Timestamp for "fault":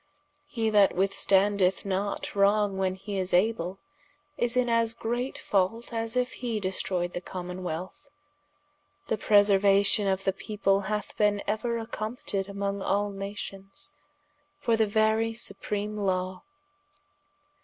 5.37-5.93